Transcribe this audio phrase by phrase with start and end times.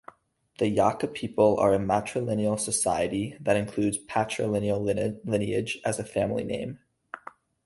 [0.57, 4.81] The Yaka people are a matrilineal society that includes patrilineal
[5.23, 6.79] lineage as family name.